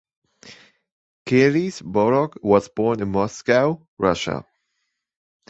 [1.27, 4.43] Keilis-Borok was born in Moscow, Russia.